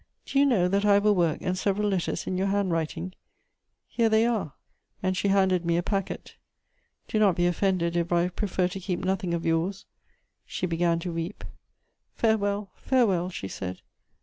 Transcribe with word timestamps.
Do 0.25 0.39
you 0.39 0.47
know 0.47 0.67
that 0.67 0.83
I 0.83 0.95
have 0.95 1.05
a 1.05 1.13
work 1.13 1.37
and 1.41 1.55
several 1.55 1.87
letters 1.89 2.25
in 2.25 2.35
your 2.35 2.47
handwriting? 2.47 3.13
Here 3.87 4.09
they 4.09 4.25
are." 4.25 4.53
And 5.03 5.15
she 5.15 5.27
handed 5.27 5.63
me 5.63 5.77
a 5.77 5.83
packet. 5.83 6.37
"Do 7.07 7.19
not 7.19 7.35
be 7.35 7.45
offended 7.45 7.95
if 7.95 8.11
I 8.11 8.29
prefer 8.29 8.67
to 8.69 8.79
keep 8.79 9.05
nothing 9.05 9.35
of 9.35 9.45
yours." 9.45 9.85
She 10.43 10.65
began 10.65 10.97
to 11.01 11.13
weep. 11.13 11.43
"Farewell, 12.15 12.71
farewell," 12.73 13.29
she 13.29 13.47
said. 13.47 13.83